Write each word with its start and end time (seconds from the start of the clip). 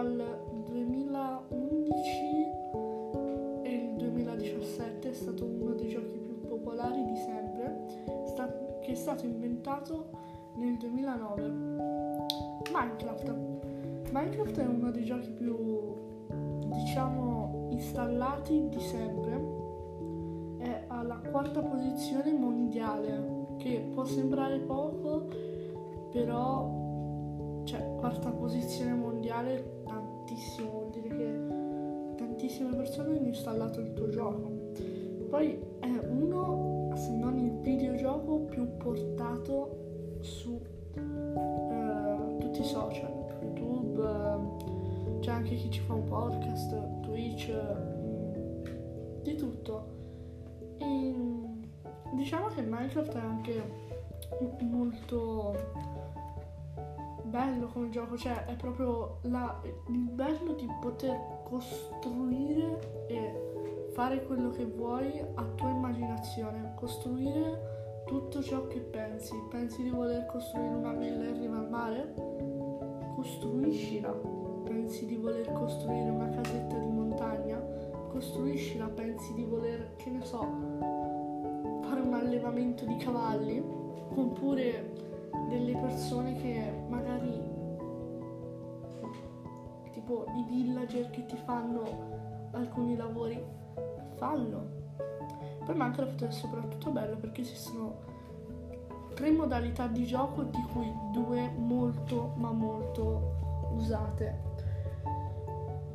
Dal 0.00 0.16
2011 0.64 1.92
e 3.64 3.90
il 3.90 3.96
2017 3.98 5.10
è 5.10 5.12
stato 5.12 5.44
uno 5.44 5.74
dei 5.74 5.90
giochi 5.90 6.16
più 6.16 6.40
popolari 6.40 7.04
di 7.04 7.16
sempre, 7.16 7.84
sta- 8.24 8.78
che 8.80 8.92
è 8.92 8.94
stato 8.94 9.26
inventato 9.26 10.08
nel 10.54 10.78
2009. 10.78 11.48
Minecraft. 12.72 13.34
Minecraft 14.10 14.58
è 14.60 14.64
uno 14.64 14.90
dei 14.90 15.04
giochi 15.04 15.32
più, 15.32 15.94
diciamo, 16.64 17.68
installati 17.68 18.70
di 18.70 18.80
sempre. 18.80 19.48
È 20.60 20.84
alla 20.86 21.20
quarta 21.30 21.60
posizione 21.60 22.32
mondiale, 22.32 23.48
che 23.58 23.90
può 23.92 24.06
sembrare 24.06 24.60
poco, 24.60 25.28
però 26.10 26.79
quarta 28.10 28.30
posizione 28.30 28.92
mondiale 28.92 29.82
tantissimo, 29.86 30.68
vuol 30.68 30.90
dire 30.90 31.08
che 31.16 32.16
tantissime 32.16 32.74
persone 32.74 33.16
hanno 33.16 33.28
installato 33.28 33.78
il 33.78 33.92
tuo 33.92 34.08
gioco. 34.08 34.50
Poi 35.28 35.56
è 35.78 35.86
uno, 36.08 36.90
se 36.96 37.12
non 37.12 37.38
il 37.38 37.52
videogioco 37.60 38.40
più 38.46 38.76
portato 38.78 40.18
su 40.22 40.60
uh, 40.96 42.38
tutti 42.38 42.60
i 42.62 42.64
social, 42.64 43.12
YouTube, 43.42 44.02
uh, 44.02 45.18
c'è 45.20 45.30
anche 45.30 45.54
chi 45.54 45.70
ci 45.70 45.80
fa 45.80 45.94
un 45.94 46.02
podcast, 46.02 47.00
Twitch, 47.02 47.48
uh, 47.48 49.22
di 49.22 49.36
tutto. 49.36 49.98
E 50.78 51.14
diciamo 52.16 52.48
che 52.48 52.60
Minecraft 52.60 53.14
è 53.14 53.20
anche 53.20 53.88
molto 54.62 55.54
bello 57.30 57.68
come 57.68 57.88
gioco, 57.88 58.16
cioè 58.16 58.44
è 58.44 58.56
proprio 58.56 59.18
la, 59.22 59.60
il 59.86 60.10
bello 60.10 60.52
di 60.52 60.68
poter 60.80 61.16
costruire 61.44 63.06
e 63.06 63.88
fare 63.92 64.24
quello 64.24 64.50
che 64.50 64.64
vuoi 64.64 65.20
a 65.34 65.44
tua 65.54 65.70
immaginazione, 65.70 66.74
costruire 66.74 68.02
tutto 68.06 68.42
ciò 68.42 68.66
che 68.66 68.80
pensi. 68.80 69.34
Pensi 69.48 69.82
di 69.82 69.90
voler 69.90 70.26
costruire 70.26 70.74
una 70.74 70.92
villa 70.92 71.24
in 71.28 71.40
riva 71.40 71.58
al 71.58 71.68
mare? 71.68 72.14
Costruiscila. 73.14 74.10
Pensi 74.64 75.06
di 75.06 75.16
voler 75.16 75.52
costruire 75.52 76.10
una 76.10 76.28
casetta 76.28 76.76
di 76.76 76.88
montagna? 76.88 77.62
Costruiscila. 78.08 78.86
Pensi 78.86 79.32
di 79.34 79.44
voler, 79.44 79.94
che 79.96 80.10
ne 80.10 80.24
so, 80.24 80.40
fare 81.82 82.00
un 82.00 82.14
allevamento 82.14 82.84
di 82.84 82.96
cavalli? 82.96 83.62
Oppure 84.12 85.09
delle 85.50 85.76
persone 85.76 86.36
che 86.36 86.72
magari 86.88 87.58
tipo 89.90 90.24
i 90.36 90.44
villager 90.48 91.10
che 91.10 91.26
ti 91.26 91.36
fanno 91.44 92.48
alcuni 92.52 92.96
lavori 92.96 93.42
fallo. 94.16 94.78
Poi 95.64 95.74
Minecraft 95.74 96.26
è 96.26 96.30
soprattutto 96.30 96.90
bello 96.90 97.16
perché 97.16 97.42
esistono 97.42 98.08
tre 99.14 99.30
modalità 99.32 99.86
di 99.88 100.06
gioco 100.06 100.44
di 100.44 100.62
cui 100.72 100.90
due 101.12 101.50
molto 101.56 102.32
ma 102.36 102.52
molto 102.52 103.68
usate. 103.74 104.48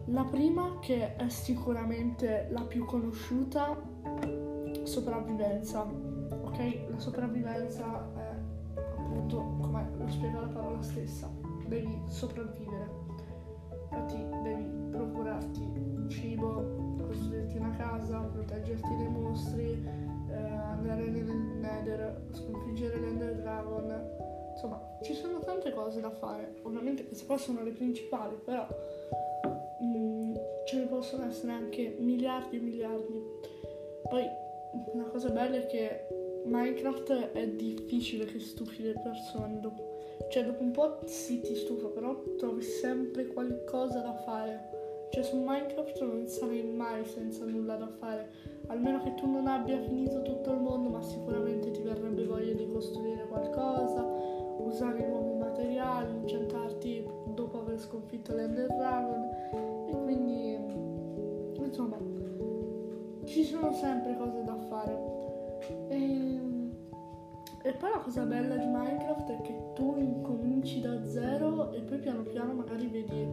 La 0.09 0.23
prima, 0.23 0.77
che 0.79 1.15
è 1.15 1.29
sicuramente 1.29 2.47
la 2.51 2.61
più 2.61 2.85
conosciuta, 2.85 3.75
sopravvivenza. 4.83 5.81
Ok? 5.81 6.85
La 6.89 6.99
sopravvivenza 6.99 8.07
è 8.15 8.24
appunto, 9.15 9.57
come 9.61 9.89
lo 9.97 10.07
spiega 10.09 10.41
la 10.41 10.47
parola 10.47 10.81
stessa, 10.81 11.31
devi 11.67 12.01
sopravvivere. 12.07 13.03
Infatti 13.83 14.25
devi 14.43 14.63
procurarti 14.91 16.07
cibo, 16.09 16.95
costruirti 17.07 17.57
una 17.57 17.75
casa, 17.77 18.19
proteggerti 18.19 18.95
dai 18.97 19.09
mostri, 19.09 19.87
eh, 20.29 20.35
andare 20.35 21.07
nel 21.07 21.25
nether, 21.25 22.27
sconfiggere 22.31 22.99
l'ender 22.99 23.35
dragon. 23.35 24.03
Insomma, 24.51 24.81
ci 25.01 25.13
sono 25.13 25.39
tante 25.39 25.71
cose 25.73 26.01
da 26.01 26.11
fare. 26.11 26.55
Ovviamente 26.63 27.05
queste 27.05 27.25
qua 27.25 27.37
sono 27.37 27.63
le 27.63 27.71
principali, 27.71 28.35
però 28.43 28.67
mh, 29.79 29.85
mm, 29.85 30.33
ce 30.65 30.77
ne 30.77 30.85
possono 30.87 31.25
essere 31.25 31.53
anche 31.53 31.95
miliardi 31.99 32.57
e 32.57 32.59
miliardi. 32.59 33.23
Poi 34.09 34.23
la 34.93 35.03
cosa 35.03 35.29
bella 35.29 35.55
è 35.55 35.65
che 35.67 36.24
Minecraft 36.45 37.31
è 37.31 37.47
difficile 37.47 38.25
che 38.25 38.39
stufi 38.39 38.83
le 38.83 38.93
persone 39.01 39.59
dopo. 39.59 39.93
Cioè 40.29 40.45
dopo 40.45 40.61
un 40.61 40.71
po' 40.71 40.99
sì 41.05 41.41
ti 41.41 41.55
stufa, 41.55 41.87
però 41.87 42.21
trovi 42.37 42.61
sempre 42.61 43.25
qualcosa 43.25 43.99
da 43.99 44.13
fare. 44.13 45.09
Cioè 45.11 45.23
su 45.23 45.37
Minecraft 45.37 46.01
non 46.01 46.27
sarei 46.27 46.63
mai 46.63 47.03
senza 47.05 47.45
nulla 47.45 47.75
da 47.75 47.87
fare, 47.87 48.29
almeno 48.67 49.01
che 49.01 49.15
tu 49.15 49.29
non 49.29 49.47
abbia 49.47 49.81
finito 49.81 50.21
tutto 50.21 50.51
il 50.51 50.59
mondo, 50.59 50.89
ma 50.89 51.01
sicuramente 51.01 51.71
ti 51.71 51.81
verrebbe 51.81 52.25
voglia 52.25 52.53
di 52.53 52.67
costruire 52.71 53.25
qualcosa, 53.27 54.03
usare 54.59 55.07
nuovi 55.07 55.37
materiali, 55.37 56.11
incentarti 56.11 57.07
dopo 57.33 57.59
aver 57.59 57.79
sconfitto 57.79 58.35
l'Ender 58.35 58.67
Dragon 58.67 59.29
e 59.87 59.97
quindi 60.03 60.57
insomma 61.57 61.97
ci 63.25 63.43
sono 63.43 63.73
sempre 63.73 64.14
poi 67.85 67.93
la 67.93 67.99
cosa 67.99 68.23
bella 68.23 68.55
di 68.55 68.65
Minecraft 68.65 69.29
è 69.29 69.41
che 69.41 69.73
tu 69.75 69.95
incominci 69.99 70.81
da 70.81 71.05
zero 71.05 71.71
e 71.71 71.81
poi 71.81 71.99
piano 71.99 72.23
piano 72.23 72.53
magari 72.53 72.87
vedi 72.87 73.27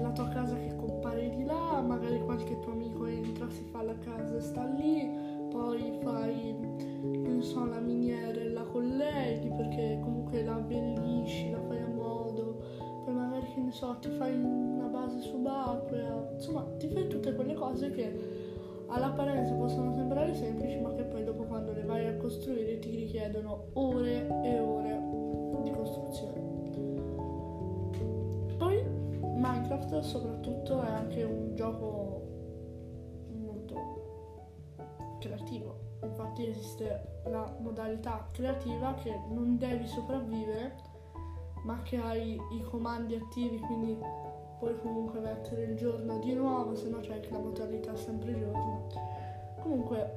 la 0.00 0.10
tua 0.12 0.26
casa 0.28 0.56
che 0.56 0.74
compare 0.74 1.28
di 1.28 1.44
là, 1.44 1.82
magari 1.82 2.18
qualche 2.20 2.58
tuo 2.60 2.72
amico 2.72 3.04
entra, 3.04 3.46
si 3.50 3.62
fa 3.70 3.82
la 3.82 3.98
casa 3.98 4.36
e 4.36 4.40
sta 4.40 4.64
lì, 4.64 5.06
poi 5.50 5.98
fai, 6.02 6.56
non 7.02 7.42
so, 7.42 7.66
la 7.66 7.78
miniera 7.78 8.40
e 8.40 8.48
la 8.48 8.62
colleghi 8.62 9.50
perché 9.50 9.98
comunque 10.00 10.44
la 10.44 10.54
abbellisci, 10.54 11.50
la 11.50 11.60
fai 11.60 11.82
a 11.82 11.88
modo, 11.88 12.62
poi 13.04 13.12
magari 13.12 13.52
che 13.52 13.60
ne 13.60 13.72
so, 13.72 13.98
ti 14.00 14.08
fai 14.08 14.34
una 14.34 14.86
base 14.86 15.20
subacquea, 15.20 16.30
insomma 16.36 16.66
ti 16.78 16.88
fai 16.88 17.06
tutte 17.06 17.34
quelle 17.34 17.52
cose 17.52 17.90
che 17.90 18.49
all'apparenza 18.90 19.54
possono 19.54 19.92
sembrare 19.92 20.34
semplici 20.34 20.78
ma 20.78 20.94
che 20.94 21.04
poi 21.04 21.24
dopo 21.24 21.44
quando 21.44 21.72
le 21.72 21.84
vai 21.84 22.06
a 22.06 22.16
costruire 22.16 22.78
ti 22.78 22.90
richiedono 22.90 23.66
ore 23.74 24.26
e 24.44 24.60
ore 24.60 25.02
di 25.62 25.70
costruzione. 25.70 26.50
Minecraft 29.40 30.00
soprattutto 30.00 30.82
è 30.82 30.90
anche 30.90 31.22
un 31.22 31.54
gioco 31.54 32.26
molto 33.32 35.16
creativo. 35.18 35.78
Infatti 36.02 36.46
esiste 36.46 37.22
la 37.24 37.56
modalità 37.58 38.28
creativa 38.32 38.92
che 38.94 39.18
non 39.30 39.56
devi 39.56 39.86
sopravvivere, 39.86 40.76
ma 41.64 41.80
che 41.82 41.96
hai 41.96 42.34
i 42.34 42.62
comandi 42.68 43.14
attivi, 43.14 43.58
quindi 43.60 43.98
puoi 44.60 44.78
comunque 44.78 45.20
mettere 45.20 45.62
il 45.62 45.74
giorno 45.74 46.18
di 46.18 46.34
nuovo, 46.34 46.76
se 46.76 46.88
no 46.90 46.98
c'è 46.98 47.14
anche 47.14 47.30
la 47.30 47.38
modalità 47.38 47.96
sempre 47.96 48.38
giorno. 48.38 48.86
Comunque 49.62 50.14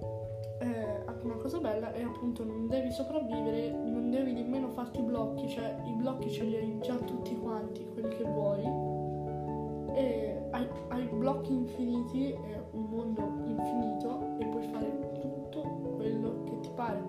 eh, 0.60 1.04
una 1.24 1.36
cosa 1.36 1.60
bella 1.60 1.94
è 1.94 2.04
appunto 2.04 2.44
non 2.44 2.68
devi 2.68 2.92
sopravvivere, 2.92 3.72
non 3.72 4.10
devi 4.10 4.34
nemmeno 4.34 4.68
farti 4.70 5.02
blocchi, 5.02 5.48
cioè 5.48 5.78
i 5.86 5.94
blocchi 5.94 6.30
ce 6.30 6.44
li 6.44 6.56
hai 6.58 6.78
già 6.82 6.96
tutti 6.96 7.36
quanti, 7.38 7.88
quelli 7.94 8.10
che 8.10 8.24
vuoi 8.26 8.64
e 9.96 10.48
hai, 10.52 10.68
hai 10.90 11.08
blocchi 11.08 11.54
infiniti 11.54 12.32
e 12.32 12.62
un 12.72 12.84
mondo 12.90 13.22
infinito 13.46 14.38
e 14.40 14.46
puoi 14.46 14.68
fare 14.68 15.20
tutto 15.22 15.62
quello 15.96 16.44
che 16.44 16.60
ti 16.60 16.70
pare. 16.76 17.02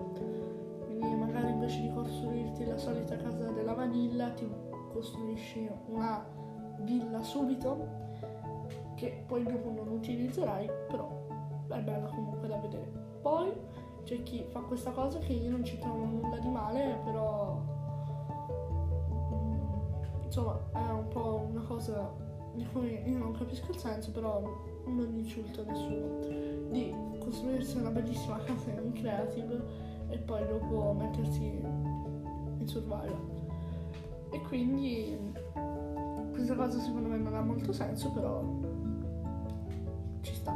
Quindi 0.85 1.15
magari 1.15 1.51
invece 1.51 1.81
di 1.81 1.91
costruirti 1.93 2.65
la 2.65 2.77
solita 2.77 3.17
casa 3.17 3.51
della 3.51 3.73
vanilla 3.73 4.29
ti 4.29 4.49
costruisci 4.93 5.69
una 5.87 6.25
villa 6.79 7.21
subito 7.23 8.03
che 8.95 9.23
poi 9.27 9.43
dopo 9.43 9.71
non 9.71 9.87
utilizzerai, 9.89 10.69
però 10.87 11.25
è 11.67 11.79
bella 11.81 12.07
comunque 12.07 12.47
da 12.47 12.57
vedere. 12.57 12.91
Poi 13.21 13.51
c'è 14.03 14.21
chi 14.23 14.45
fa 14.49 14.59
questa 14.61 14.91
cosa 14.91 15.19
che 15.19 15.33
io 15.33 15.51
non 15.51 15.63
ci 15.63 15.77
trovo 15.77 16.05
nulla 16.05 16.37
di 16.37 16.49
male, 16.49 16.99
però 17.03 17.59
mm, 19.33 20.23
insomma 20.23 20.59
è 20.73 20.89
un 20.91 21.07
po' 21.09 21.47
una 21.49 21.61
cosa 21.61 22.11
di 22.53 22.65
cui 22.67 23.01
io 23.09 23.17
non 23.17 23.33
capisco 23.33 23.71
il 23.71 23.77
senso, 23.77 24.11
però 24.11 24.41
non 24.85 25.13
insulto 25.15 25.65
nessuno, 25.65 26.19
di 26.69 26.93
costruirsi 27.19 27.77
una 27.77 27.89
bellissima 27.89 28.37
casa 28.39 28.71
in 28.71 28.93
creative 28.93 29.61
e 30.09 30.17
poi 30.19 30.45
dopo 30.47 30.93
mettersi 30.93 31.43
in 31.43 32.67
survival. 32.67 33.33
E 34.29 34.41
quindi 34.41 35.17
questa 36.35 36.55
cosa 36.55 36.79
secondo 36.79 37.07
me 37.07 37.17
non 37.17 37.33
ha 37.33 37.41
molto 37.41 37.71
senso, 37.71 38.11
però 38.11 38.43
ci 40.21 40.33
sta. 40.33 40.53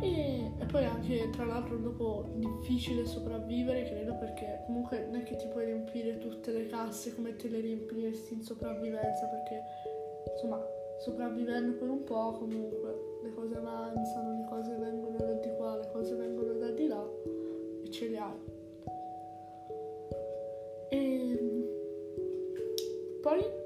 E, 0.00 0.50
e, 0.58 0.64
poi 0.66 0.84
anche 0.84 1.30
tra 1.30 1.44
l'altro 1.44 1.76
dopo 1.76 2.30
difficile 2.36 3.04
sopravvivere, 3.04 3.84
credo, 3.84 4.16
perché 4.16 4.62
comunque 4.66 5.06
non 5.06 5.20
è 5.20 5.22
che 5.24 5.36
ti 5.36 5.46
puoi 5.48 5.66
riempire 5.66 6.18
tutte 6.18 6.52
le 6.52 6.66
casse 6.66 7.14
come 7.14 7.36
te 7.36 7.48
le 7.48 7.60
riempiresti 7.60 8.34
in 8.34 8.42
sopravvivenza, 8.42 9.26
perché 9.26 9.62
insomma, 10.32 10.60
sopravvivendo 11.04 11.76
per 11.76 11.88
un 11.88 12.04
po' 12.04 12.32
comunque 12.32 13.20
le 13.22 13.34
cose 13.34 13.56
avanzano, 13.56 14.31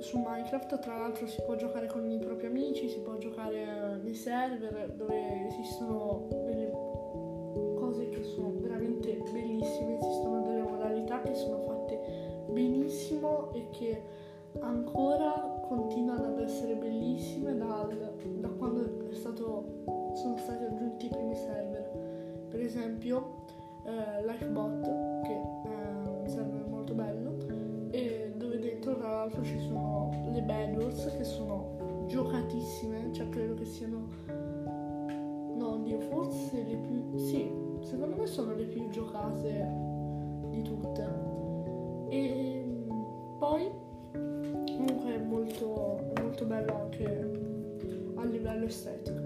su 0.07 0.19
Minecraft 0.19 0.79
tra 0.79 0.99
l'altro 0.99 1.27
si 1.27 1.43
può 1.43 1.57
giocare 1.57 1.89
con 1.89 2.09
i 2.09 2.17
propri 2.21 2.47
amici, 2.47 2.89
si 2.89 3.01
può 3.01 3.19
giocare 3.19 3.99
nei 4.01 4.15
server 4.15 4.93
dove 4.93 5.49
esistono 5.49 6.29
delle 6.31 6.71
cose 7.75 8.09
che 8.11 8.23
sono 8.23 8.53
veramente 8.61 9.21
bellissime, 9.33 9.99
esistono 9.99 10.43
delle 10.43 10.63
modalità 10.63 11.21
che 11.23 11.35
sono 11.35 11.59
fatte 11.59 12.45
benissimo 12.51 13.53
e 13.53 13.69
che 13.71 14.01
ancora 14.61 15.65
continuano 15.67 16.27
ad 16.27 16.41
essere 16.41 16.77
bellissime 16.77 17.57
dal, 17.57 18.15
da 18.39 18.49
quando 18.49 19.13
stato, 19.13 19.83
sono 20.15 20.37
stati 20.37 20.63
aggiunti 20.63 21.07
i 21.07 21.09
primi 21.09 21.35
server. 21.35 22.47
Per 22.49 22.61
esempio 22.61 23.43
eh, 23.85 24.25
Lifebot, 24.25 24.83
che 25.25 25.33
è 25.33 26.09
un 26.21 26.29
server 26.29 26.65
molto 26.69 26.95
bello, 26.95 27.35
e 27.91 28.33
dove 28.37 28.59
dentro 28.59 28.95
tra 28.97 29.11
l'altro 29.11 29.43
ci 29.43 29.59
sono 29.59 29.96
le 30.37 30.43
Bedwars 30.43 31.17
che 31.17 31.25
sono 31.25 32.05
giocatissime, 32.07 33.11
cioè 33.13 33.29
credo 33.31 33.55
che 33.55 33.65
siano... 33.65 34.07
No, 35.57 35.83
forse 36.11 36.63
le 36.63 36.77
più... 36.77 37.17
Sì, 37.17 37.51
secondo 37.81 38.17
me 38.17 38.27
sono 38.27 38.55
le 38.55 38.65
più 38.65 38.89
giocate 38.91 39.67
di 40.51 40.63
tutte. 40.63 41.09
E 42.11 42.85
poi 43.39 43.71
comunque 44.13 45.15
è 45.15 45.19
molto, 45.19 46.13
molto 46.21 46.45
bello 46.45 46.75
anche 46.83 47.31
a 48.17 48.25
livello 48.25 48.67
estetico, 48.67 49.21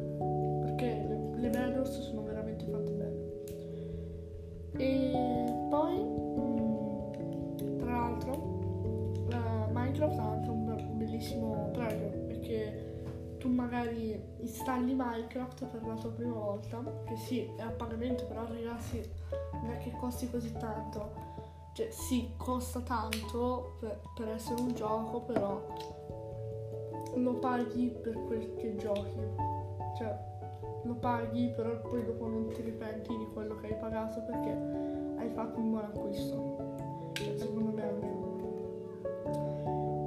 perché 0.61 1.07
le, 1.09 1.41
le 1.41 1.49
Bedwars 1.49 2.01
sono 2.01 2.23
veramente 2.23 2.40
installi 14.81 14.95
Minecraft 14.95 15.67
per 15.67 15.87
la 15.87 15.95
tua 15.95 16.11
prima 16.11 16.33
volta, 16.35 16.83
che 17.05 17.17
sì, 17.17 17.51
è 17.57 17.63
a 17.63 17.69
pagamento, 17.69 18.25
però 18.25 18.47
ragazzi 18.47 19.03
non 19.53 19.71
è 19.71 19.79
che 19.79 19.93
costi 19.93 20.31
così 20.31 20.53
tanto. 20.53 21.29
Cioè 21.73 21.91
sì, 21.91 22.33
costa 22.37 22.81
tanto 22.81 23.77
per, 23.79 24.01
per 24.15 24.29
essere 24.29 24.61
un 24.61 24.73
gioco, 24.75 25.21
però 25.21 25.67
lo 27.15 27.35
paghi 27.35 27.89
per 27.89 28.25
quel 28.25 28.55
che 28.57 28.77
giochi. 28.77 29.21
Cioè, 29.97 30.29
lo 30.85 30.95
paghi, 30.95 31.53
però 31.55 31.79
poi 31.83 32.05
dopo 32.05 32.27
non 32.27 32.49
ti 32.49 32.63
ripenti 32.63 33.17
di 33.17 33.27
quello 33.33 33.57
che 33.57 33.67
hai 33.69 33.79
pagato 33.79 34.23
perché 34.23 34.51
hai 35.19 35.29
fatto 35.29 35.59
un 35.59 35.71
buon 35.71 35.85
acquisto. 35.85 37.13
Cioè, 37.13 37.37
secondo 37.37 37.71
me 37.71 37.83
almeno. 37.87 38.29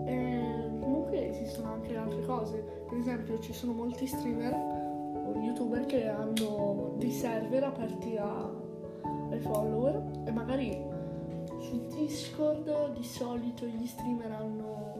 E 0.05 0.79
comunque 0.79 1.29
esistono 1.29 1.73
anche 1.73 1.95
altre 1.95 2.25
cose. 2.25 2.82
Per 2.93 3.01
esempio, 3.01 3.39
ci 3.39 3.53
sono 3.53 3.73
molti 3.73 4.05
streamer 4.05 4.53
o 4.53 5.33
youtuber 5.39 5.83
che 5.87 6.07
hanno 6.07 6.93
dei 6.99 7.09
server 7.11 7.63
aperti 7.63 8.15
a, 8.17 8.47
ai 9.31 9.39
follower 9.39 10.21
e 10.27 10.31
magari 10.31 10.79
su 11.57 11.87
Discord 11.87 12.93
di 12.93 13.03
solito 13.03 13.65
gli 13.65 13.87
streamer 13.87 14.31
hanno 14.33 14.93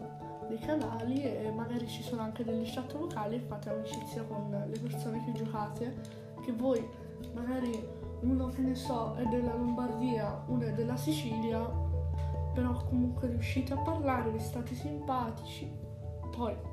dei 0.47 0.57
canali 0.57 1.21
e 1.21 1.51
magari 1.51 1.87
ci 1.87 2.01
sono 2.01 2.23
anche 2.23 2.43
delle 2.43 2.63
chat 2.65 2.97
vocali 2.97 3.35
e 3.35 3.39
fate 3.41 3.69
amicizia 3.69 4.23
con 4.23 4.49
le 4.49 4.79
persone 4.79 5.23
che 5.25 5.31
giocate, 5.33 5.95
che 6.43 6.51
voi 6.51 6.83
magari 7.35 7.87
uno 8.21 8.47
che 8.47 8.61
ne 8.61 8.73
so 8.73 9.13
è 9.17 9.25
della 9.27 9.53
Lombardia, 9.53 10.43
uno 10.47 10.63
è 10.63 10.73
della 10.73 10.97
Sicilia, 10.97 11.59
però 12.55 12.73
comunque 12.89 13.27
riuscite 13.27 13.73
a 13.73 13.77
parlare, 13.77 14.31
vi 14.31 14.39
state 14.39 14.73
simpatici, 14.73 15.71
poi 16.35 16.71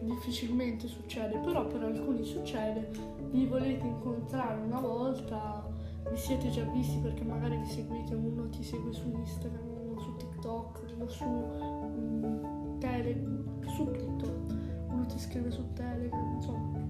difficilmente 0.00 0.88
succede, 0.88 1.38
però 1.38 1.66
per 1.66 1.82
alcuni 1.82 2.24
succede, 2.24 2.90
vi 3.30 3.46
volete 3.46 3.86
incontrare 3.86 4.60
una 4.60 4.80
volta, 4.80 5.64
vi 6.10 6.16
siete 6.16 6.50
già 6.50 6.64
visti 6.64 6.98
perché 6.98 7.24
magari 7.24 7.56
vi 7.58 7.66
seguite, 7.66 8.14
uno 8.14 8.48
ti 8.48 8.62
segue 8.62 8.92
su 8.92 9.10
Instagram, 9.10 9.68
uno 9.88 10.00
su 10.00 10.16
TikTok, 10.16 10.80
uno 10.96 11.08
su... 11.08 11.24
Um, 11.24 12.56
Telegram, 12.78 13.66
su 13.66 13.90
tutto. 13.90 14.46
Uno 14.88 15.06
ti 15.06 15.18
scrive 15.18 15.50
su 15.50 15.72
Telegram, 15.72 16.34
insomma. 16.34 16.80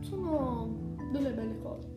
Sono 0.00 0.68
delle 1.10 1.30
belle 1.32 1.58
cose. 1.60 1.88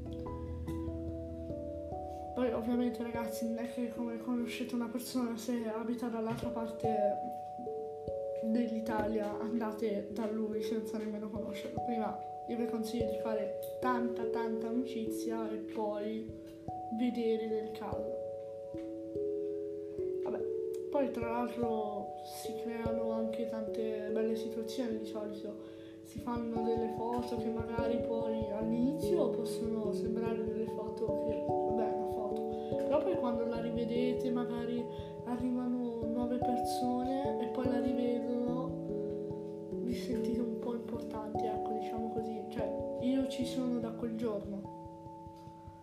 Poi 2.36 2.54
ovviamente 2.54 3.04
ragazzi 3.04 3.46
non 3.48 3.58
è 3.58 3.74
che 3.74 3.92
come 3.94 4.18
conoscete 4.18 4.74
una 4.74 4.88
persona 4.88 5.36
se 5.36 5.68
abita 5.68 6.08
dall'altra 6.08 6.50
parte 6.50 6.88
dell'Italia 8.52 9.40
andate 9.40 10.10
da 10.12 10.30
lui 10.30 10.62
senza 10.62 10.98
nemmeno 10.98 11.30
conoscerlo. 11.30 11.84
Prima 11.86 12.18
io 12.48 12.58
vi 12.58 12.66
consiglio 12.66 13.10
di 13.10 13.18
fare 13.22 13.60
tanta 13.80 14.24
tanta 14.26 14.68
amicizia 14.68 15.50
e 15.52 15.58
poi 15.58 16.28
vedere 16.98 17.48
del 17.48 17.72
caso. 17.72 18.18
Vabbè, 20.24 20.40
poi 20.90 21.12
tra 21.12 21.30
l'altro 21.30 22.08
si 22.42 22.54
creano 22.64 23.12
anche 23.12 23.48
tante 23.50 24.10
belle 24.12 24.36
situazioni 24.36 24.98
di 24.98 25.06
solito. 25.06 25.78
Si 26.04 26.20
fanno 26.20 26.64
delle 26.64 26.94
foto 26.98 27.38
che 27.38 27.50
magari 27.50 28.00
poi 28.00 28.50
all'inizio 28.52 29.30
possono 29.30 29.92
sembrare 29.94 30.44
delle 30.44 30.66
foto 30.66 31.26
che, 31.28 31.44
vabbè, 31.48 31.94
una 31.94 32.12
foto, 32.12 32.76
però 32.78 32.98
poi 33.04 33.16
quando 33.18 33.46
la 33.46 33.62
rivedete 33.62 34.32
magari 34.32 34.84
arrivano 35.26 36.02
nuove 36.06 36.38
persone 36.38 37.40
e 37.42 37.46
poi 37.48 37.66
la 37.70 37.80
rivedono, 37.80 38.39
sono 43.46 43.80
da 43.80 43.90
quel 43.92 44.16
giorno. 44.16 44.78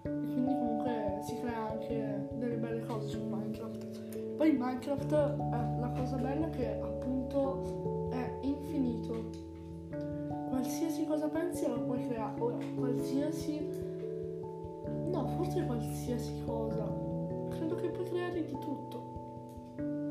E 0.03 0.09
quindi 0.09 0.53
comunque 0.55 1.21
si 1.23 1.39
crea 1.41 1.71
anche 1.71 2.29
delle 2.39 2.57
belle 2.57 2.85
cose 2.87 3.09
su 3.09 3.19
Minecraft. 3.19 4.35
Poi 4.37 4.53
Minecraft 4.53 5.13
è 5.13 5.79
la 5.81 5.93
cosa 5.97 6.17
bella 6.17 6.49
che 6.51 6.79
appunto 6.81 8.09
è 8.11 8.39
infinito. 8.43 9.31
Qualsiasi 10.49 11.07
cosa 11.07 11.29
pensi 11.29 11.67
la 11.67 11.79
puoi 11.79 12.07
creare. 12.07 12.41
Ora, 12.41 12.57
qualsiasi... 12.77 13.67
No, 15.09 15.27
forse 15.37 15.65
qualsiasi 15.65 16.43
cosa. 16.45 16.85
Credo 17.51 17.75
che 17.77 17.89
puoi 17.89 18.05
creare 18.05 18.45
di 18.45 18.53
tutto. 18.59 19.15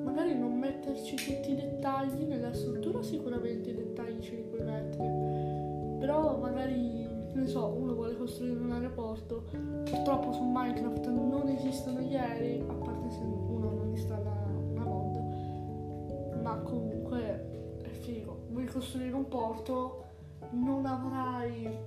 Magari 0.04 0.38
non 0.38 0.58
metterci 0.58 1.16
tutti 1.16 1.52
i 1.52 1.56
dettagli 1.56 2.24
nella 2.24 2.54
struttura, 2.54 3.02
sicuramente 3.04 3.72
i 3.72 3.76
dettagli 3.76 4.20
ce 4.22 4.36
li 4.36 4.42
puoi 4.44 4.64
mettere. 4.64 5.98
Però 6.00 6.38
magari, 6.38 6.95
che 7.36 7.42
ne 7.42 7.48
so, 7.48 7.68
uno 7.68 7.94
vuole 7.94 8.16
costruire 8.16 8.58
un 8.58 8.72
aeroporto. 8.72 9.44
Purtroppo 9.84 10.32
su 10.32 10.42
Minecraft 10.42 11.08
non 11.10 11.50
esistono 11.50 12.00
gli 12.00 12.16
aerei, 12.16 12.62
a 12.62 12.74
parte 12.74 13.10
se 13.10 13.22
uno 13.24 13.72
non 13.72 13.90
installa 13.90 14.32
una 14.72 14.84
mod, 14.86 16.40
ma 16.42 16.56
comunque 16.60 17.80
è 17.84 17.90
figo. 17.90 18.46
Vuoi 18.52 18.66
costruire 18.68 19.14
un 19.14 19.28
porto, 19.28 20.04
non 20.52 20.86
avrai 20.86 21.78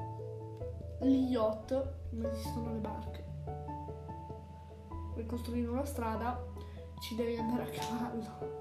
gli 1.01 1.31
yacht, 1.31 1.93
ma 2.11 2.31
esistono 2.31 2.73
le 2.75 2.79
barche. 2.81 3.25
Vuoi 5.15 5.25
costruire 5.25 5.71
una 5.71 5.87
strada, 5.87 6.45
ci 7.01 7.15
devi 7.15 7.37
andare 7.37 7.63
a 7.63 7.71
cavallo. 7.71 8.57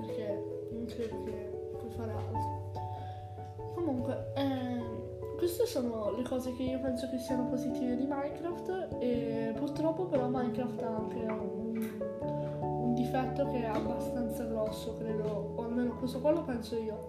Perché 0.00 0.68
non 0.72 0.86
credo 0.86 1.22
che 1.24 1.74
puoi 1.78 1.90
fare 1.90 2.12
altro. 2.12 2.60
Comunque, 3.74 4.32
eh, 4.34 4.61
queste 5.42 5.66
sono 5.66 6.12
le 6.12 6.22
cose 6.22 6.52
che 6.52 6.62
io 6.62 6.78
penso 6.78 7.08
che 7.10 7.18
siano 7.18 7.46
positive 7.46 7.96
di 7.96 8.06
Minecraft 8.08 8.94
e 9.00 9.52
purtroppo 9.56 10.04
però 10.04 10.28
Minecraft 10.28 10.82
ha 10.82 10.94
anche 10.94 11.18
un, 11.18 11.98
un 12.60 12.94
difetto 12.94 13.48
che 13.48 13.64
è 13.64 13.66
abbastanza 13.66 14.44
grosso, 14.44 14.96
credo, 14.98 15.54
o 15.56 15.64
almeno 15.64 15.96
questo 15.96 16.20
qua 16.20 16.30
lo 16.30 16.42
penso 16.42 16.76
io, 16.76 17.06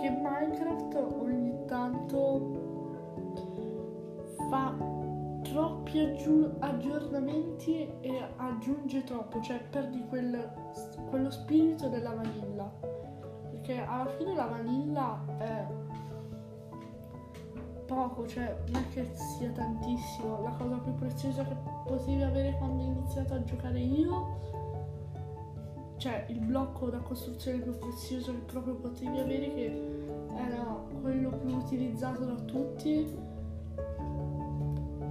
che 0.00 0.08
Minecraft 0.08 0.94
ogni 1.18 1.64
tanto 1.66 2.62
fa 4.48 4.72
troppi 5.42 5.98
aggiu- 5.98 6.54
aggiornamenti 6.60 7.92
e 8.02 8.24
aggiunge 8.36 9.02
troppo, 9.02 9.40
cioè 9.40 9.60
perdi 9.68 10.06
quel, 10.06 10.48
quello 11.10 11.28
spirito 11.28 11.88
della 11.88 12.12
vanilla. 12.14 12.72
Perché 13.50 13.80
alla 13.80 14.06
fine 14.16 14.32
la 14.36 14.46
vanilla 14.46 15.24
è 15.38 15.66
poco, 17.86 18.26
cioè 18.26 18.56
non 18.70 18.82
è 18.82 18.88
che 18.92 19.10
sia 19.14 19.50
tantissimo. 19.50 20.42
La 20.42 20.50
cosa 20.50 20.76
più 20.76 20.94
preziosa 20.94 21.44
che 21.44 21.56
potevi 21.86 22.22
avere 22.22 22.56
quando 22.58 22.82
hai 22.82 22.88
iniziato 22.88 23.34
a 23.34 23.44
giocare 23.44 23.80
io, 23.80 24.38
cioè 25.96 26.26
il 26.28 26.40
blocco 26.40 26.88
da 26.90 26.98
costruzione 26.98 27.58
più 27.58 27.78
prezioso 27.78 28.32
che 28.32 28.40
proprio 28.40 28.74
potevi 28.74 29.18
avere, 29.18 29.54
che 29.54 29.92
era 30.36 30.84
quello 31.00 31.30
più 31.30 31.54
utilizzato 31.56 32.24
da 32.24 32.34
tutti, 32.34 33.16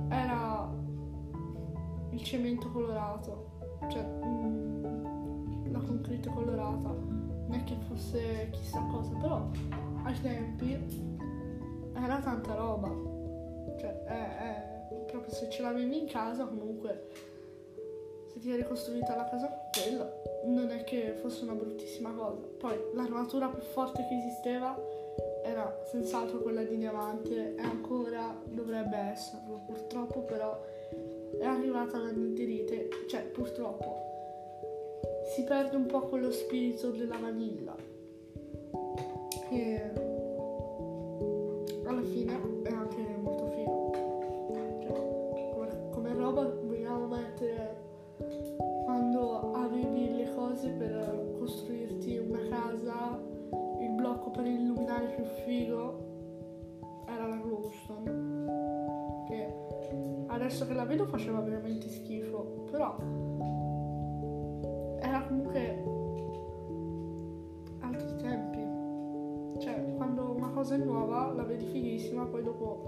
era 0.09 0.71
il 2.09 2.23
cemento 2.23 2.69
colorato, 2.71 3.51
cioè 3.89 4.03
mm, 4.03 5.71
la 5.71 5.79
concrete 5.79 6.29
colorata. 6.29 6.89
non 6.89 7.51
è 7.51 7.63
che 7.63 7.75
fosse 7.87 8.49
chissà 8.51 8.81
cosa, 8.91 9.13
però 9.15 9.49
ai 10.03 10.21
tempi 10.21 11.11
era 11.95 12.19
tanta 12.19 12.53
roba. 12.55 12.89
Cioè, 13.79 14.03
è, 14.03 14.37
è, 14.37 14.95
proprio 15.07 15.33
se 15.33 15.49
ce 15.49 15.61
l'avevi 15.61 15.97
in 15.97 16.07
casa 16.07 16.45
comunque, 16.45 17.07
se 18.31 18.39
ti 18.39 18.51
eri 18.51 18.63
costruita 18.63 19.15
la 19.15 19.29
casa 19.29 19.47
con 19.47 19.69
quella, 19.71 20.21
non 20.45 20.69
è 20.71 20.83
che 20.83 21.13
fosse 21.21 21.43
una 21.43 21.53
bruttissima 21.53 22.11
cosa. 22.11 22.41
Poi 22.57 22.77
l'armatura 22.93 23.47
più 23.47 23.61
forte 23.61 24.05
che 24.07 24.15
esisteva 24.15 24.77
era 25.43 25.81
senz'altro 25.91 26.39
quella 26.39 26.63
di 26.63 26.77
diamante 26.77 27.55
e 27.55 27.61
ancora 27.61 28.35
dovrebbe 28.45 28.97
esserlo. 28.97 29.61
Purtroppo 29.65 30.21
però 30.21 30.61
è 31.39 31.45
arrivata 31.45 31.97
la 31.97 32.11
netherite, 32.11 32.89
cioè 33.07 33.21
purtroppo 33.23 34.11
si 35.33 35.43
perde 35.43 35.75
un 35.75 35.85
po' 35.85 36.01
quello 36.01 36.31
spirito 36.31 36.91
della 36.91 37.17
vanilla. 37.17 37.75
E 39.49 40.12
alla 41.93 42.01
fine 42.01 42.33
è 42.63 42.71
anche 42.71 43.17
molto 43.21 43.47
figo. 43.47 43.91
Cioè, 44.81 45.51
come, 45.53 45.89
come 45.91 46.13
roba 46.13 46.49
vogliamo 46.63 47.07
mettere 47.07 47.81
quando 48.83 49.53
avevi 49.53 50.15
le 50.15 50.33
cose 50.33 50.69
per 50.69 51.35
costruirti 51.37 52.17
una 52.17 52.41
casa, 52.49 53.21
il 53.79 53.91
blocco 53.91 54.31
per 54.31 54.45
illuminare 54.45 55.07
più 55.15 55.23
figo 55.45 56.11
era 57.07 57.27
la 57.27 57.37
glowstone. 57.37 58.41
Che 59.27 59.53
adesso 60.27 60.65
che 60.65 60.73
la 60.73 60.85
vedo 60.85 61.05
faceva 61.05 61.39
veramente 61.41 61.87
schifo, 61.89 62.65
però 62.71 62.95
era 64.99 65.23
comunque 65.27 65.83
altri 67.79 68.15
tempi. 68.17 69.59
Cioè, 69.59 69.92
cosa 70.63 70.75
è 70.75 70.77
nuova 70.77 71.33
la 71.33 71.43
vedi 71.43 71.65
fighissima, 71.65 72.23
poi 72.23 72.41
dopo 72.41 72.85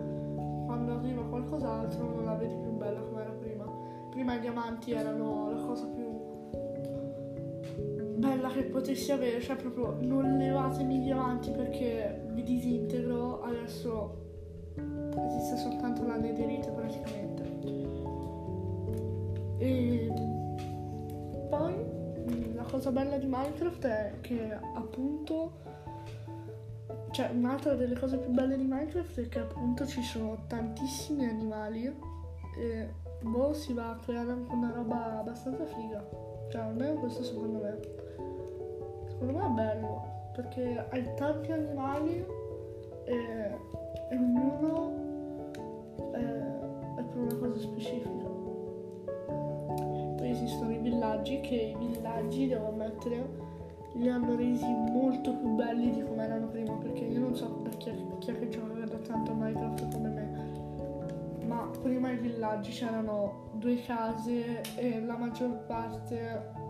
quando 0.66 0.94
arriva 0.94 1.24
qualcos'altro 1.24 2.06
non 2.06 2.24
la 2.24 2.36
vedi 2.36 2.56
più 2.56 2.72
bella 2.72 3.02
come 3.02 3.22
era 3.22 3.32
prima. 3.32 3.66
Prima 4.12 4.36
i 4.36 4.40
diamanti 4.40 4.94
erano 4.94 5.52
la 5.52 5.62
cosa 5.62 5.86
più 5.88 6.04
bella 8.16 8.48
che 8.48 8.64
potessi 8.64 9.12
avere, 9.12 9.42
cioè 9.42 9.58
proprio 9.58 9.98
non 10.00 10.38
levatemi 10.38 10.96
i 10.96 11.02
diamanti 11.02 11.52
perché 11.52 12.26
vi 12.32 12.44
disintegro, 12.44 13.42
adesso 13.42 14.24
esiste 15.28 15.58
soltanto 15.58 16.06
la 16.06 16.16
netherite 16.16 16.72
praticamente. 16.72 17.44
E 19.58 20.14
poi 21.50 22.54
la 22.54 22.64
cosa 22.64 22.90
bella 22.90 23.18
di 23.18 23.26
Minecraft 23.28 23.86
è 23.86 24.14
che 24.22 24.58
appunto 24.76 25.75
cioè 27.16 27.30
un'altra 27.34 27.76
delle 27.76 27.98
cose 27.98 28.18
più 28.18 28.30
belle 28.30 28.58
di 28.58 28.66
Minecraft 28.66 29.22
è 29.22 29.30
che 29.30 29.40
appunto 29.40 29.86
ci 29.86 30.02
sono 30.02 30.38
tantissimi 30.48 31.26
animali 31.26 31.86
e 32.58 32.90
boh 33.22 33.54
si 33.54 33.72
va 33.72 33.92
a 33.92 33.96
creare 33.96 34.32
anche 34.32 34.54
una 34.54 34.74
roba 34.76 35.20
abbastanza 35.20 35.64
figa. 35.66 36.06
Cioè 36.50 36.60
almeno 36.60 36.96
questo 36.96 37.24
secondo 37.24 37.60
me. 37.60 37.80
Secondo 39.08 39.32
me 39.32 39.46
è 39.46 39.50
bello 39.50 40.02
perché 40.34 40.86
hai 40.90 41.10
tanti 41.16 41.54
animali 41.54 42.26
e, 43.06 43.16
e 44.10 44.18
ognuno 44.18 45.52
è, 46.12 46.18
è 46.18 47.02
per 47.02 47.18
una 47.18 47.36
cosa 47.38 47.60
specifica. 47.62 48.28
Poi 50.18 50.30
esistono 50.32 50.72
i 50.72 50.80
villaggi 50.80 51.40
che 51.40 51.56
i 51.56 51.76
villaggi 51.78 52.50
devo 52.50 52.68
ammettere 52.68 53.45
li 53.96 54.10
hanno 54.10 54.36
resi 54.36 54.66
molto 54.66 55.36
più 55.36 55.56
belli 55.56 55.92
di 55.92 56.04
come 56.04 56.24
erano 56.24 56.48
prima 56.48 56.74
perché 56.74 57.06
io 57.06 57.20
non 57.20 57.36
so 57.36 57.62
da 57.64 57.70
chi, 57.70 57.90
è 57.90 58.40
che 58.40 58.50
gioca 58.50 58.86
da 58.86 58.98
tanto 58.98 59.32
a 59.32 59.36
Minecraft 59.36 59.94
come 59.94 60.10
me. 60.10 61.44
Ma 61.46 61.70
prima 61.82 62.12
i 62.12 62.18
villaggi 62.18 62.72
c'erano 62.72 63.50
due 63.54 63.82
case 63.82 64.62
e 64.76 65.00
la 65.02 65.16
maggior 65.16 65.66
parte 65.66 66.64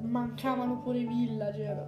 mancavano 0.00 0.78
pure 0.78 0.98
i 0.98 1.06
villager 1.06 1.86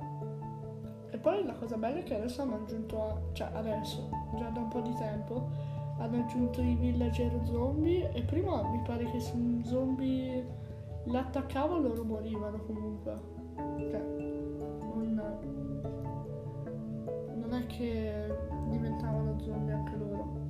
e 1.11 1.19
poi 1.19 1.45
la 1.45 1.55
cosa 1.55 1.77
bella 1.77 1.99
è 1.99 2.03
che 2.03 2.17
adesso 2.17 2.43
hanno 2.43 2.57
aggiunto 2.57 3.03
a, 3.03 3.21
cioè 3.33 3.51
adesso 3.53 4.09
già 4.37 4.49
da 4.49 4.61
un 4.61 4.69
po' 4.69 4.81
di 4.81 4.95
tempo 4.95 5.51
hanno 5.99 6.21
aggiunto 6.21 6.61
i 6.61 6.75
villager 6.75 7.39
zombie 7.45 8.11
e 8.13 8.23
prima 8.23 8.63
mi 8.63 8.81
pare 8.83 9.05
che 9.11 9.21
se 9.21 9.33
un 9.35 9.63
zombie 9.65 10.47
l'attaccava 11.05 11.79
loro 11.79 12.05
morivano 12.05 12.59
comunque 12.65 13.42
cioè, 13.91 14.01
non, 14.95 15.21
non 17.37 17.55
è 17.55 17.67
che 17.67 18.35
diventavano 18.69 19.39
zombie 19.41 19.73
anche 19.73 19.97
loro. 19.97 20.41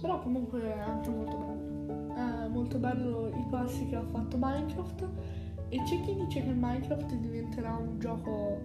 Però 0.00 0.18
comunque 0.20 0.62
è 0.62 0.78
anche 0.78 1.10
molto 1.10 1.36
bello. 1.36 2.14
È 2.14 2.48
molto 2.48 2.78
bello 2.78 3.28
i 3.28 3.46
passi 3.50 3.86
che 3.86 3.96
ha 3.96 4.04
fatto 4.10 4.36
Minecraft 4.38 5.08
e 5.68 5.82
c'è 5.82 6.00
chi 6.02 6.14
dice 6.14 6.42
che 6.42 6.52
Minecraft 6.52 7.14
diventerà 7.14 7.74
un 7.74 7.98
gioco 7.98 8.60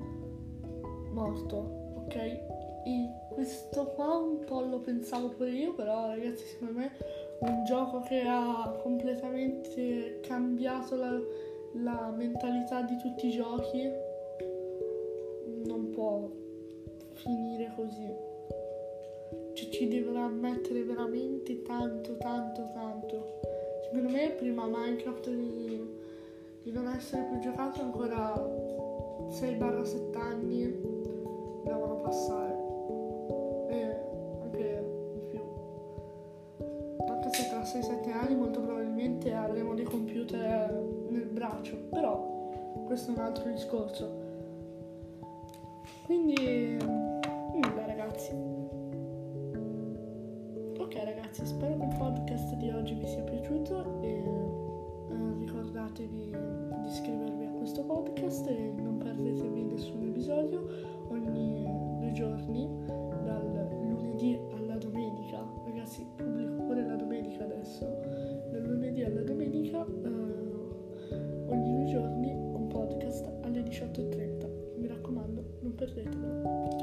morto, 1.12 2.04
ok? 2.06 2.16
E 2.16 3.10
questo 3.34 3.88
qua 3.96 4.18
un 4.18 4.44
po' 4.46 4.62
lo 4.62 4.80
pensavo 4.80 5.30
pure 5.30 5.52
io, 5.52 5.74
però 5.74 6.08
ragazzi 6.08 6.46
secondo 6.46 6.80
me 6.80 6.92
un 7.40 7.64
gioco 7.66 8.02
che 8.02 8.22
ha 8.28 8.78
completamente 8.82 10.20
cambiato 10.22 10.96
la, 10.96 11.20
la 11.74 12.12
mentalità 12.16 12.82
di 12.82 12.98
tutti 12.98 13.28
i 13.28 13.32
giochi 13.32 13.90
non 15.66 15.90
può 15.92 16.30
finire 17.14 17.72
così. 17.76 18.28
Cioè, 19.54 19.70
ci 19.70 19.88
dovrà 19.88 20.28
mettere 20.28 20.84
veramente 20.84 21.62
tanto, 21.62 22.18
tanto, 22.18 22.70
tanto. 22.74 23.40
Secondo 23.84 24.10
me 24.10 24.32
prima 24.32 24.66
Minecraft 24.66 25.30
di, 25.30 25.98
di 26.64 26.72
non 26.72 26.88
essere 26.88 27.24
più 27.24 27.40
giocato 27.40 27.82
ancora 27.82 28.34
6-7 29.30 30.18
anni 30.18 30.82
devono 31.64 31.96
passare. 32.02 32.58
E 33.70 33.96
anche 34.42 34.84
di 35.14 35.20
più. 35.30 35.40
Anche 37.08 37.30
se 37.34 37.50
tra 37.50 37.62
6-7 37.62 38.12
anni 38.12 38.36
molto 38.36 38.62
probabilmente 38.62 39.34
avremo 39.34 39.74
dei 39.74 39.86
computer 39.86 40.89
braccio, 41.40 41.78
però 41.90 42.52
questo 42.86 43.12
è 43.12 43.18
un 43.18 43.22
altro 43.22 43.50
discorso. 43.50 44.28
Quindi, 46.06 46.78
nulla 46.84 47.86
ragazzi. 47.86 48.34
Ok 50.78 50.96
ragazzi, 51.02 51.46
spero 51.46 51.78
che 51.78 51.86
il 51.86 51.96
podcast 51.98 52.56
di 52.56 52.70
oggi 52.72 52.94
vi 52.96 53.08
sia 53.08 53.22
piaciuto 53.22 54.02
e 54.02 54.10
eh, 54.10 55.34
ricordatevi 55.38 56.36
di 56.82 56.88
iscrivervi 56.88 57.46
a 57.46 57.52
questo 57.52 57.84
podcast 57.86 58.46
e 58.48 58.74
non 58.76 58.98
perdetevi 58.98 59.64
nessun 59.64 60.04
episodio 60.10 60.68
ogni 61.08 61.64
due 62.00 62.12
giorni 62.12 62.68
dal 63.24 63.78
lunedì 63.82 64.38
alla 64.58 64.76
domenica. 64.76 65.48
Ragazzi, 65.64 66.06
pubblico 66.18 66.64
pure 66.64 66.86
la 66.86 66.96
domenica 66.96 67.46
adesso. 67.46 67.86
Dal 68.52 68.64
lunedì 68.64 69.04
alla 69.04 69.22
domenica. 69.22 69.86
Eh, 69.86 70.29
Tot 75.80 76.79